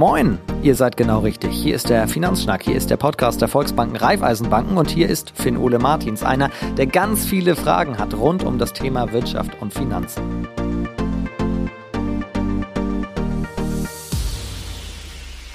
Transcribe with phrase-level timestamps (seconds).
[0.00, 1.50] Moin, ihr seid genau richtig.
[1.52, 5.58] Hier ist der Finanzschnack, hier ist der Podcast der Volksbanken Raiffeisenbanken und hier ist Finn
[5.58, 10.48] Ole Martins, einer, der ganz viele Fragen hat rund um das Thema Wirtschaft und Finanzen.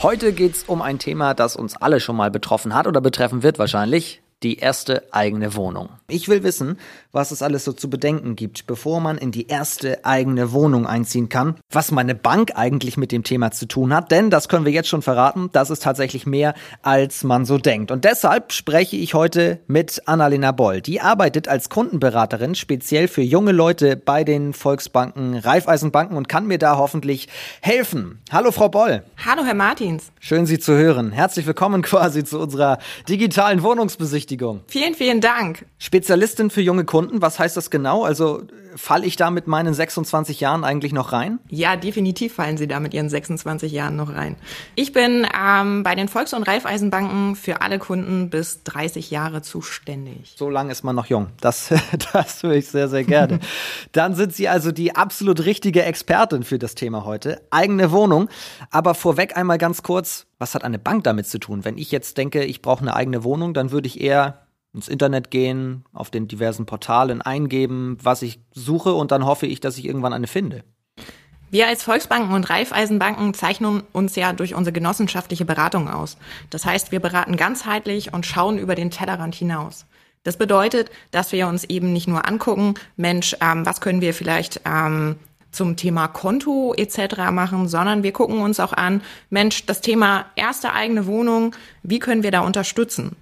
[0.04, 3.42] Heute geht es um ein Thema, das uns alle schon mal betroffen hat oder betreffen
[3.42, 5.90] wird wahrscheinlich, die erste eigene Wohnung.
[6.08, 6.78] Ich will wissen,
[7.12, 11.30] was es alles so zu bedenken gibt, bevor man in die erste eigene Wohnung einziehen
[11.30, 14.72] kann, was meine Bank eigentlich mit dem Thema zu tun hat, denn das können wir
[14.72, 17.90] jetzt schon verraten, das ist tatsächlich mehr, als man so denkt.
[17.90, 20.82] Und deshalb spreche ich heute mit Annalena Boll.
[20.82, 26.60] Die arbeitet als Kundenberaterin speziell für junge Leute bei den Volksbanken, Raiffeisenbanken und kann mir
[26.60, 27.30] da hoffentlich
[27.62, 28.20] helfen.
[28.32, 29.02] Hallo Frau Boll.
[29.26, 30.12] Hallo Herr Martins.
[30.20, 31.12] Schön Sie zu hören.
[31.12, 32.78] Herzlich willkommen quasi zu unserer
[33.10, 34.35] digitalen Wohnungsbesichtigung.
[34.36, 34.62] Berechtigung.
[34.68, 35.66] Vielen, vielen Dank.
[35.78, 38.04] Spezialistin für junge Kunden, was heißt das genau?
[38.04, 38.44] Also
[38.76, 41.40] falle ich da mit meinen 26 Jahren eigentlich noch rein?
[41.50, 44.36] Ja, definitiv fallen Sie da mit Ihren 26 Jahren noch rein.
[44.76, 50.36] Ich bin ähm, bei den Volks- und Raiffeisenbanken für alle Kunden bis 30 Jahre zuständig.
[50.38, 51.28] So lange ist man noch jung.
[51.40, 51.74] Das,
[52.14, 53.40] das höre ich sehr, sehr gerne.
[53.92, 57.42] Dann sind Sie also die absolut richtige Expertin für das Thema heute.
[57.52, 58.30] Eigene Wohnung.
[58.72, 61.64] Aber vorweg einmal ganz kurz, was hat eine Bank damit zu tun?
[61.64, 64.45] Wenn ich jetzt denke, ich brauche eine eigene Wohnung, dann würde ich eher
[64.76, 69.60] ins Internet gehen, auf den diversen Portalen eingeben, was ich suche und dann hoffe ich,
[69.60, 70.64] dass ich irgendwann eine finde.
[71.52, 76.18] Wir als Volksbanken und Raiffeisenbanken zeichnen uns ja durch unsere genossenschaftliche Beratung aus.
[76.50, 79.86] Das heißt, wir beraten ganzheitlich und schauen über den Tellerrand hinaus.
[80.24, 84.62] Das bedeutet, dass wir uns eben nicht nur angucken, Mensch, ähm, was können wir vielleicht
[84.66, 85.18] ähm,
[85.52, 87.32] zum Thema Konto etc.
[87.32, 92.24] machen, sondern wir gucken uns auch an, Mensch, das Thema erste eigene Wohnung, wie können
[92.24, 93.16] wir da unterstützen?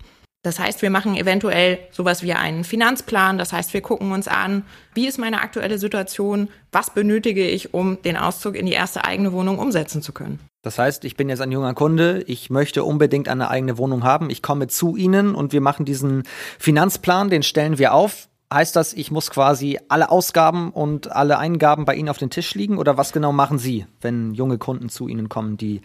[0.43, 3.37] Das heißt, wir machen eventuell sowas wie einen Finanzplan.
[3.37, 4.63] Das heißt, wir gucken uns an,
[4.93, 9.31] wie ist meine aktuelle Situation, was benötige ich, um den Auszug in die erste eigene
[9.31, 10.39] Wohnung umsetzen zu können.
[10.61, 14.29] Das heißt, ich bin jetzt ein junger Kunde, ich möchte unbedingt eine eigene Wohnung haben,
[14.29, 16.23] ich komme zu Ihnen und wir machen diesen
[16.59, 18.27] Finanzplan, den stellen wir auf.
[18.53, 22.53] Heißt das, ich muss quasi alle Ausgaben und alle Eingaben bei Ihnen auf den Tisch
[22.53, 22.77] liegen?
[22.77, 25.81] Oder was genau machen Sie, wenn junge Kunden zu Ihnen kommen, die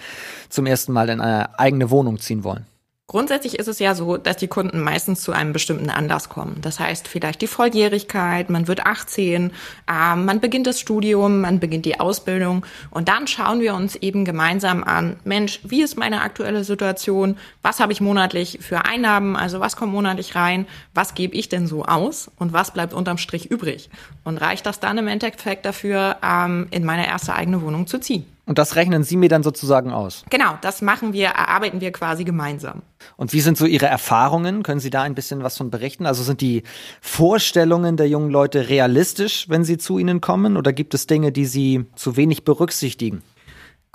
[0.49, 2.67] zum ersten Mal in eine eigene Wohnung ziehen wollen?
[3.11, 6.59] Grundsätzlich ist es ja so, dass die Kunden meistens zu einem bestimmten Anlass kommen.
[6.61, 9.51] Das heißt vielleicht die Volljährigkeit, man wird 18,
[9.91, 14.27] äh, man beginnt das Studium, man beginnt die Ausbildung und dann schauen wir uns eben
[14.27, 17.39] gemeinsam an, Mensch, wie ist meine aktuelle Situation?
[17.63, 19.37] Was habe ich monatlich für Einnahmen?
[19.37, 20.67] Also was kommt monatlich rein?
[20.93, 22.31] Was gebe ich denn so aus?
[22.37, 23.89] Und was bleibt unterm Strich übrig?
[24.23, 28.27] Und reicht das dann im Endeffekt dafür, ähm, in meine erste eigene Wohnung zu ziehen?
[28.49, 30.25] Und das rechnen Sie mir dann sozusagen aus?
[30.31, 32.81] Genau, das machen wir, erarbeiten wir quasi gemeinsam.
[33.19, 34.63] Und wie sind so Ihre Erfahrungen?
[34.63, 36.07] Können Sie da ein bisschen was von berichten?
[36.07, 36.63] Also sind die
[37.03, 40.57] Vorstellungen der jungen Leute realistisch, wenn sie zu Ihnen kommen?
[40.57, 43.23] Oder gibt es Dinge, die Sie zu wenig berücksichtigen?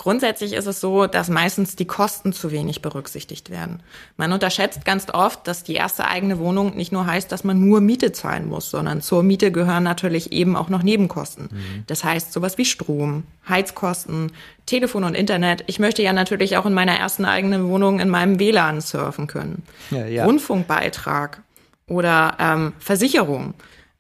[0.04, 3.82] Grundsätzlich ist es so, dass meistens die Kosten zu wenig berücksichtigt werden.
[4.18, 7.80] Man unterschätzt ganz oft, dass die erste eigene Wohnung nicht nur heißt, dass man nur
[7.80, 11.48] Miete zahlen muss, sondern zur Miete gehören natürlich eben auch noch Nebenkosten.
[11.50, 11.84] Mhm.
[11.88, 14.34] Das heißt sowas wie Strom, Heizkosten,
[14.66, 15.64] Telefon und Internet.
[15.68, 19.64] Ich möchte ja natürlich auch in meiner ersten eigenen Wohnung in meinem WLAN surfen können.
[19.90, 20.26] Ja, ja.
[20.26, 21.42] Rundfunkbeitrag
[21.88, 23.54] oder ähm, Versicherung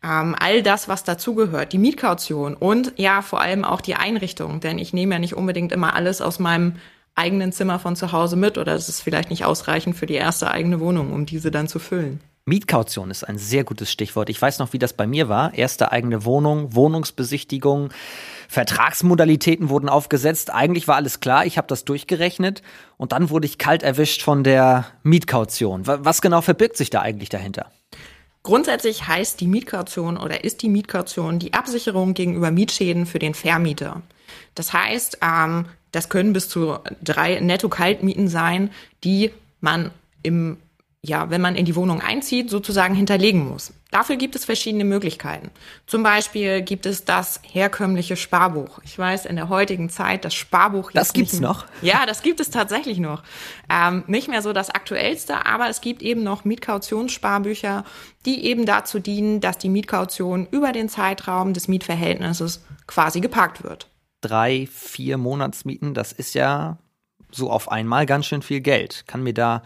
[0.03, 4.77] ähm, all das, was dazugehört, die Mietkaution und ja, vor allem auch die Einrichtung, denn
[4.77, 6.75] ich nehme ja nicht unbedingt immer alles aus meinem
[7.15, 10.51] eigenen Zimmer von zu Hause mit oder es ist vielleicht nicht ausreichend für die erste
[10.51, 12.19] eigene Wohnung, um diese dann zu füllen.
[12.45, 14.29] Mietkaution ist ein sehr gutes Stichwort.
[14.29, 15.53] Ich weiß noch, wie das bei mir war.
[15.53, 17.89] Erste eigene Wohnung, Wohnungsbesichtigung,
[18.49, 20.53] Vertragsmodalitäten wurden aufgesetzt.
[20.53, 22.61] Eigentlich war alles klar, ich habe das durchgerechnet
[22.97, 25.87] und dann wurde ich kalt erwischt von der Mietkaution.
[25.87, 27.71] Was genau verbirgt sich da eigentlich dahinter?
[28.43, 34.01] Grundsätzlich heißt die Mietkaution oder ist die Mietkaution die Absicherung gegenüber Mietschäden für den Vermieter.
[34.53, 38.71] Das heißt, ähm, das können bis zu drei Netto-Kaltmieten sein,
[39.03, 39.31] die
[39.61, 39.91] man
[40.23, 40.57] im
[41.05, 43.73] ja, wenn man in die Wohnung einzieht, sozusagen hinterlegen muss.
[43.91, 45.51] Dafür gibt es verschiedene Möglichkeiten.
[45.85, 48.79] Zum Beispiel gibt es das herkömmliche Sparbuch.
[48.85, 50.91] Ich weiß, in der heutigen Zeit das Sparbuch.
[50.93, 51.65] Das gibt's noch?
[51.81, 53.21] Ja, das gibt es tatsächlich noch.
[53.69, 57.83] Ähm, nicht mehr so das aktuellste, aber es gibt eben noch Mietkautionssparbücher,
[58.25, 63.89] die eben dazu dienen, dass die Mietkaution über den Zeitraum des Mietverhältnisses quasi geparkt wird.
[64.21, 66.77] Drei, vier Monatsmieten, das ist ja
[67.29, 69.03] so auf einmal ganz schön viel Geld.
[69.05, 69.63] Kann mir da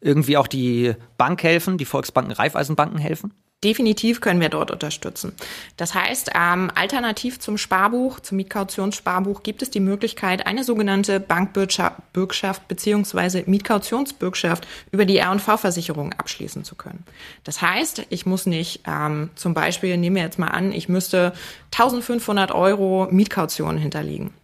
[0.00, 3.32] irgendwie auch die Bank helfen, die Volksbanken, Raiffeisenbanken helfen?
[3.64, 5.32] Definitiv können wir dort unterstützen.
[5.78, 12.68] Das heißt, ähm, alternativ zum Sparbuch, zum Mietkautionsssparbuch, gibt es die Möglichkeit, eine sogenannte Bankbürgschaft
[12.68, 17.04] beziehungsweise Mietkautionsbürgschaft über die R&V-Versicherung abschließen zu können.
[17.44, 21.32] Das heißt, ich muss nicht, ähm, zum Beispiel, nehmen wir jetzt mal an, ich müsste
[21.70, 24.34] 1500 Euro Mietkaution hinterlegen.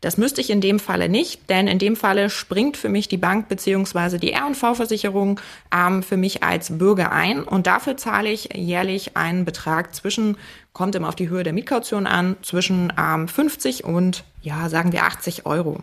[0.00, 3.16] Das müsste ich in dem Falle nicht, denn in dem Falle springt für mich die
[3.16, 5.40] Bank beziehungsweise die R&V-Versicherung
[5.74, 10.36] ähm, für mich als Bürger ein und dafür zahle ich jährlich einen Betrag zwischen,
[10.72, 15.04] kommt immer auf die Höhe der Mietkaution an, zwischen ähm, 50 und, ja, sagen wir
[15.04, 15.82] 80 Euro.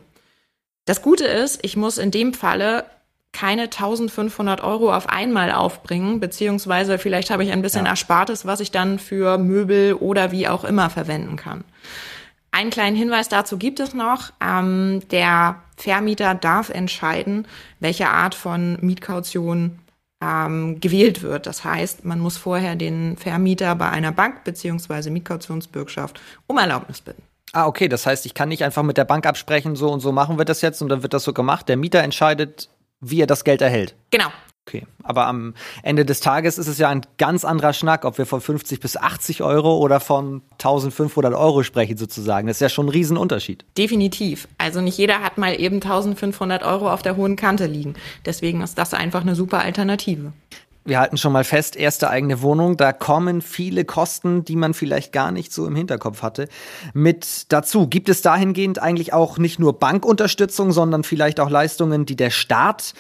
[0.86, 2.86] Das Gute ist, ich muss in dem Falle
[3.34, 7.92] keine 1500 Euro auf einmal aufbringen, beziehungsweise vielleicht habe ich ein bisschen ja.
[7.92, 11.64] Erspartes, was ich dann für Möbel oder wie auch immer verwenden kann.
[12.58, 14.32] Einen kleinen Hinweis dazu gibt es noch.
[14.44, 17.48] Ähm, der Vermieter darf entscheiden,
[17.80, 19.78] welche Art von Mietkaution
[20.24, 21.46] ähm, gewählt wird.
[21.46, 27.22] Das heißt, man muss vorher den Vermieter bei einer Bank beziehungsweise Mietkautionsbürgschaft um Erlaubnis bitten.
[27.54, 27.88] Ah, okay.
[27.90, 30.46] Das heißt, ich kann nicht einfach mit der Bank absprechen, so und so machen wir
[30.46, 31.70] das jetzt und dann wird das so gemacht.
[31.70, 32.70] Der Mieter entscheidet,
[33.00, 33.94] wie er das Geld erhält.
[34.10, 34.32] Genau.
[34.68, 38.26] Okay, aber am Ende des Tages ist es ja ein ganz anderer Schnack, ob wir
[38.26, 42.48] von 50 bis 80 Euro oder von 1500 Euro sprechen sozusagen.
[42.48, 43.64] Das ist ja schon ein Riesenunterschied.
[43.78, 44.50] Definitiv.
[44.58, 47.94] Also nicht jeder hat mal eben 1500 Euro auf der hohen Kante liegen.
[48.26, 50.34] Deswegen ist das einfach eine super Alternative.
[50.88, 55.12] Wir halten schon mal fest, erste eigene Wohnung, da kommen viele Kosten, die man vielleicht
[55.12, 56.48] gar nicht so im Hinterkopf hatte,
[56.94, 57.88] mit dazu.
[57.88, 62.94] Gibt es dahingehend eigentlich auch nicht nur Bankunterstützung, sondern vielleicht auch Leistungen, die der Staat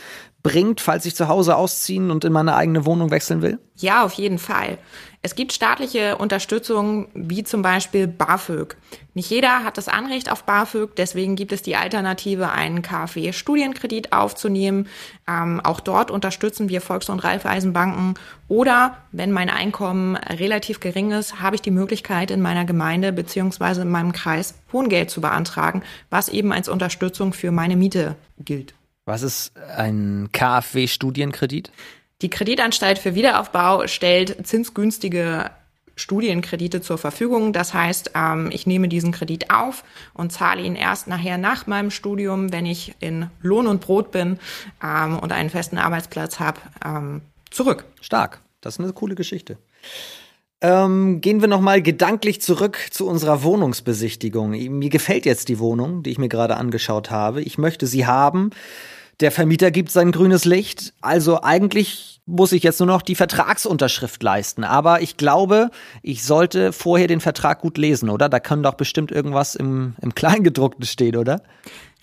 [0.43, 3.59] bringt, falls ich zu Hause ausziehen und in meine eigene Wohnung wechseln will?
[3.75, 4.77] Ja, auf jeden Fall.
[5.21, 8.77] Es gibt staatliche Unterstützung, wie zum Beispiel BAföG.
[9.13, 14.87] Nicht jeder hat das Anrecht auf BAföG, deswegen gibt es die Alternative, einen KfW-Studienkredit aufzunehmen.
[15.27, 18.13] Ähm, auch dort unterstützen wir Volks- und Raiffeisenbanken.
[18.47, 23.81] Oder wenn mein Einkommen relativ gering ist, habe ich die Möglichkeit, in meiner Gemeinde beziehungsweise
[23.81, 28.76] in meinem Kreis Wohngeld zu beantragen, was eben als Unterstützung für meine Miete gilt.
[29.07, 31.71] Was ist ein KfW-Studienkredit?
[32.21, 35.49] Die Kreditanstalt für Wiederaufbau stellt zinsgünstige
[35.95, 37.53] Studienkredite zur Verfügung.
[37.53, 41.89] Das heißt, ähm, ich nehme diesen Kredit auf und zahle ihn erst nachher nach meinem
[41.89, 44.39] Studium, wenn ich in Lohn und Brot bin
[44.83, 47.85] ähm, und einen festen Arbeitsplatz habe, ähm, zurück.
[48.01, 48.41] Stark.
[48.59, 49.57] Das ist eine coole Geschichte.
[50.59, 54.49] Ähm, gehen wir nochmal gedanklich zurück zu unserer Wohnungsbesichtigung.
[54.49, 57.41] Mir gefällt jetzt die Wohnung, die ich mir gerade angeschaut habe.
[57.41, 58.49] Ich möchte sie haben.
[59.19, 60.93] Der Vermieter gibt sein grünes Licht.
[61.01, 64.63] Also eigentlich muss ich jetzt nur noch die Vertragsunterschrift leisten.
[64.63, 65.71] Aber ich glaube,
[66.03, 68.29] ich sollte vorher den Vertrag gut lesen, oder?
[68.29, 71.41] Da kann doch bestimmt irgendwas im, im Kleingedruckten stehen, oder?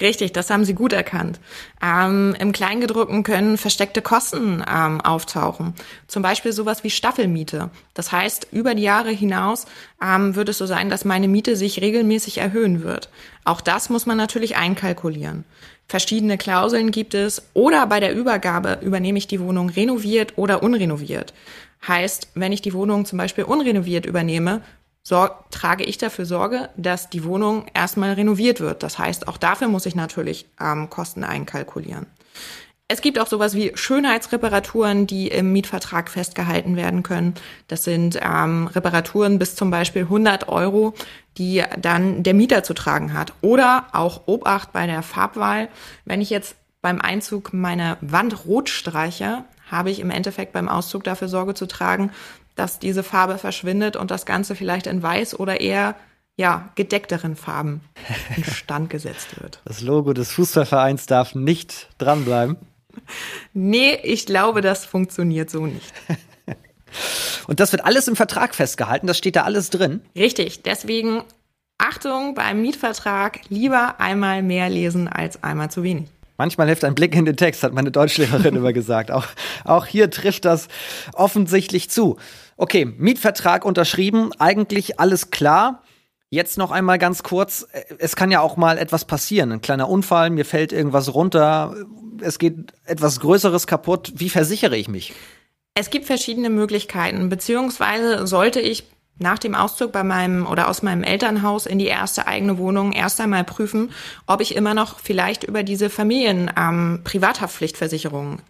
[0.00, 1.38] Richtig, das haben Sie gut erkannt.
[1.80, 5.74] Ähm, Im Kleingedruckten können versteckte Kosten ähm, auftauchen.
[6.08, 7.70] Zum Beispiel sowas wie Staffelmiete.
[7.92, 9.66] Das heißt, über die Jahre hinaus
[10.02, 13.08] ähm, wird es so sein, dass meine Miete sich regelmäßig erhöhen wird.
[13.44, 15.44] Auch das muss man natürlich einkalkulieren.
[15.86, 21.34] Verschiedene Klauseln gibt es oder bei der Übergabe übernehme ich die Wohnung renoviert oder unrenoviert.
[21.86, 24.62] Heißt, wenn ich die Wohnung zum Beispiel unrenoviert übernehme,
[25.50, 28.82] trage ich dafür Sorge, dass die Wohnung erstmal renoviert wird.
[28.82, 32.06] Das heißt, auch dafür muss ich natürlich ähm, Kosten einkalkulieren.
[32.86, 37.32] Es gibt auch sowas wie Schönheitsreparaturen, die im Mietvertrag festgehalten werden können.
[37.66, 40.92] Das sind ähm, Reparaturen bis zum Beispiel 100 Euro,
[41.38, 43.32] die dann der Mieter zu tragen hat.
[43.40, 45.68] Oder auch Obacht bei der Farbwahl.
[46.04, 51.04] Wenn ich jetzt beim Einzug meine Wand rot streiche, habe ich im Endeffekt beim Auszug
[51.04, 52.10] dafür Sorge zu tragen,
[52.54, 55.96] dass diese Farbe verschwindet und das Ganze vielleicht in weiß oder eher
[56.36, 57.80] ja, gedeckteren Farben
[58.36, 59.60] instand gesetzt wird.
[59.64, 62.58] Das Logo des Fußballvereins darf nicht dranbleiben.
[63.52, 65.92] Nee, ich glaube, das funktioniert so nicht.
[67.48, 70.00] Und das wird alles im Vertrag festgehalten, das steht da alles drin.
[70.16, 71.22] Richtig, deswegen
[71.78, 76.08] Achtung beim Mietvertrag, lieber einmal mehr lesen als einmal zu wenig.
[76.36, 79.10] Manchmal hilft ein Blick in den Text, hat meine Deutschlehrerin immer gesagt.
[79.10, 79.26] Auch,
[79.64, 80.68] auch hier trifft das
[81.12, 82.16] offensichtlich zu.
[82.56, 85.82] Okay, Mietvertrag unterschrieben, eigentlich alles klar.
[86.34, 87.64] Jetzt noch einmal ganz kurz,
[87.98, 91.76] es kann ja auch mal etwas passieren, ein kleiner Unfall, mir fällt irgendwas runter,
[92.20, 94.14] es geht etwas Größeres kaputt.
[94.16, 95.14] Wie versichere ich mich?
[95.74, 98.82] Es gibt verschiedene Möglichkeiten, beziehungsweise sollte ich
[99.16, 103.20] nach dem Auszug bei meinem oder aus meinem Elternhaus in die erste eigene Wohnung erst
[103.20, 103.92] einmal prüfen,
[104.26, 108.40] ob ich immer noch vielleicht über diese Familien ähm, Privathaftpflichtversicherung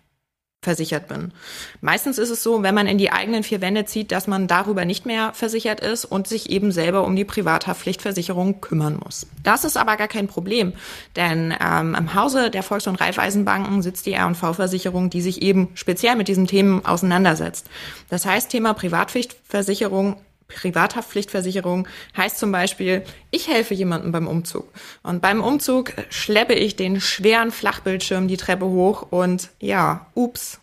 [0.64, 1.32] versichert bin.
[1.80, 4.84] Meistens ist es so, wenn man in die eigenen vier Wände zieht, dass man darüber
[4.84, 9.26] nicht mehr versichert ist und sich eben selber um die Privathaftpflichtversicherung kümmern muss.
[9.42, 10.72] Das ist aber gar kein Problem,
[11.14, 16.16] denn ähm, im Hause der Volks- und Raiffeisenbanken sitzt die R&V-Versicherung, die sich eben speziell
[16.16, 17.68] mit diesen Themen auseinandersetzt.
[18.08, 20.16] Das heißt, Thema Privatpflichtversicherung
[20.54, 24.72] Privathaftpflichtversicherung heißt zum Beispiel, ich helfe jemandem beim Umzug.
[25.02, 30.60] Und beim Umzug schleppe ich den schweren Flachbildschirm die Treppe hoch und ja, ups,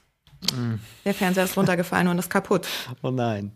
[0.54, 0.76] mm.
[1.06, 2.68] der Fernseher ist runtergefallen und ist kaputt.
[3.02, 3.52] Oh nein.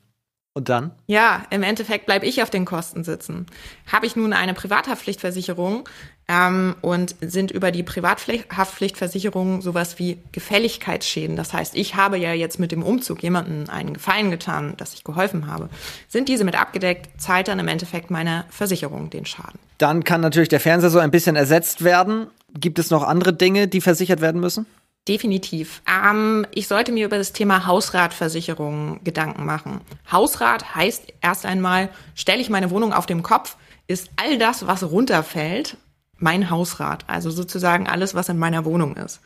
[0.58, 0.92] Und dann?
[1.06, 3.46] Ja, im Endeffekt bleibe ich auf den Kosten sitzen.
[3.92, 5.90] Habe ich nun eine Privathaftpflichtversicherung
[6.28, 11.36] ähm, und sind über die Privathaftpflichtversicherung sowas wie Gefälligkeitsschäden.
[11.36, 15.04] Das heißt, ich habe ja jetzt mit dem Umzug jemandem einen Gefallen getan, dass ich
[15.04, 15.70] geholfen habe.
[16.08, 19.60] Sind diese mit abgedeckt, zahlt dann im Endeffekt meine Versicherung den Schaden.
[19.78, 22.28] Dann kann natürlich der Fernseher so ein bisschen ersetzt werden.
[22.58, 24.66] Gibt es noch andere Dinge, die versichert werden müssen?
[25.08, 25.84] Definitiv.
[25.88, 29.82] Ähm, ich sollte mir über das Thema Hausratversicherung Gedanken machen.
[30.12, 34.84] Hausrat heißt erst einmal, stelle ich meine Wohnung auf dem Kopf, ist all das, was
[34.84, 35.78] runterfällt,
[36.18, 37.06] mein Hausrat.
[37.08, 39.22] Also sozusagen alles, was in meiner Wohnung ist.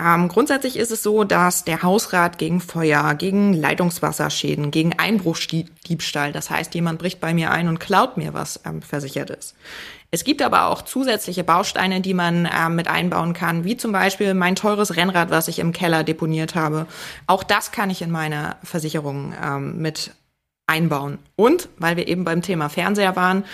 [0.00, 6.50] Ähm, grundsätzlich ist es so, dass der Hausrat gegen Feuer, gegen Leitungswasserschäden, gegen Einbruchdiebstahl, das
[6.50, 9.56] heißt, jemand bricht bei mir ein und klaut mir was, ähm, versichert ist.
[10.10, 14.34] Es gibt aber auch zusätzliche Bausteine, die man äh, mit einbauen kann, wie zum Beispiel
[14.34, 16.86] mein teures Rennrad, was ich im Keller deponiert habe.
[17.26, 20.12] Auch das kann ich in meine Versicherung ähm, mit
[20.68, 21.18] einbauen.
[21.36, 23.44] Und, weil wir eben beim Thema Fernseher waren,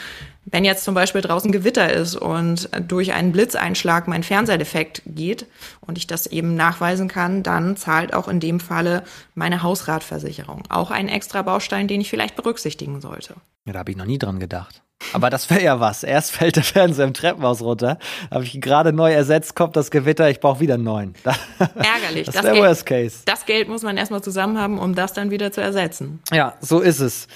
[0.47, 5.47] wenn jetzt zum Beispiel draußen Gewitter ist und durch einen Blitzeinschlag mein Fernseher defekt geht
[5.81, 9.05] und ich das eben nachweisen kann, dann zahlt auch in dem Falle
[9.35, 10.65] meine Hausratversicherung.
[10.69, 13.35] Auch ein extra Baustein, den ich vielleicht berücksichtigen sollte.
[13.65, 14.84] Ja, da habe ich noch nie dran gedacht.
[15.13, 16.03] Aber das wäre ja was.
[16.03, 17.99] Erst fällt der Fernseher im Treppenhaus runter,
[18.31, 21.15] habe ich gerade neu ersetzt, kommt das Gewitter, ich brauche wieder einen neuen.
[21.59, 22.27] Ärgerlich.
[22.27, 23.19] Das, das wäre Worst Case.
[23.27, 26.21] Das Geld muss man erstmal zusammen haben, um das dann wieder zu ersetzen.
[26.33, 27.29] Ja, so ist es.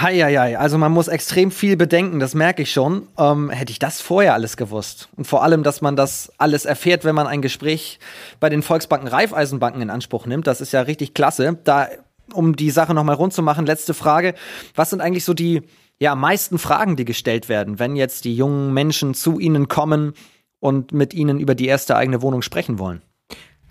[0.00, 3.08] Heieiei, also man muss extrem viel bedenken, das merke ich schon.
[3.18, 5.08] Ähm, hätte ich das vorher alles gewusst.
[5.16, 7.98] Und vor allem, dass man das alles erfährt, wenn man ein Gespräch
[8.38, 11.58] bei den Volksbanken Raiffeisenbanken in Anspruch nimmt, das ist ja richtig klasse.
[11.64, 11.88] Da,
[12.32, 14.34] um die Sache nochmal rund zu machen, letzte Frage.
[14.76, 15.62] Was sind eigentlich so die
[16.00, 20.14] ja, meisten Fragen, die gestellt werden, wenn jetzt die jungen Menschen zu Ihnen kommen
[20.60, 23.02] und mit Ihnen über die erste eigene Wohnung sprechen wollen?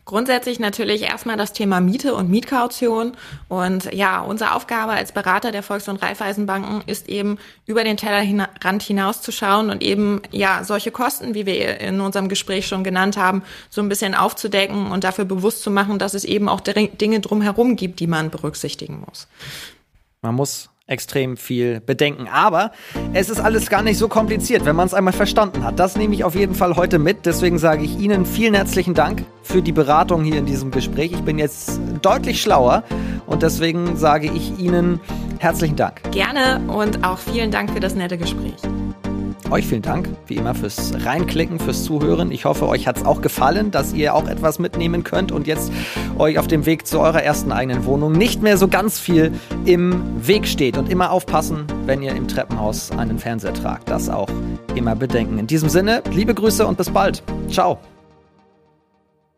[0.08, 3.12] Grundsätzlich natürlich erstmal das Thema Miete und Mietkaution.
[3.50, 8.84] Und ja, unsere Aufgabe als Berater der Volks- und Raiffeisenbanken ist eben über den Tellerrand
[8.84, 13.18] hinaus zu schauen und eben ja solche Kosten, wie wir in unserem Gespräch schon genannt
[13.18, 17.20] haben, so ein bisschen aufzudecken und dafür bewusst zu machen, dass es eben auch Dinge
[17.20, 19.28] drumherum gibt, die man berücksichtigen muss.
[20.22, 22.28] Man muss extrem viel bedenken.
[22.32, 22.72] Aber
[23.14, 25.80] es ist alles gar nicht so kompliziert, wenn man es einmal verstanden hat.
[25.80, 27.26] Das nehme ich auf jeden Fall heute mit.
[27.26, 31.12] Deswegen sage ich Ihnen vielen herzlichen Dank für die Beratung hier in diesem Gespräch.
[31.12, 32.84] Ich bin jetzt deutlich schlauer
[33.26, 35.00] und deswegen sage ich Ihnen
[35.40, 36.02] herzlichen Dank.
[36.12, 38.56] Gerne und auch vielen Dank für das nette Gespräch.
[39.50, 42.32] Euch vielen Dank, wie immer, fürs Reinklicken, fürs Zuhören.
[42.32, 45.72] Ich hoffe, euch hat es auch gefallen, dass ihr auch etwas mitnehmen könnt und jetzt
[46.18, 49.32] euch auf dem Weg zu eurer ersten eigenen Wohnung nicht mehr so ganz viel
[49.66, 50.78] im Weg steht.
[50.78, 53.90] Und immer aufpassen, wenn ihr im Treppenhaus einen Fernseher tragt.
[53.90, 54.30] Das auch
[54.76, 55.40] immer bedenken.
[55.40, 57.24] In diesem Sinne, liebe Grüße und bis bald.
[57.50, 57.80] Ciao.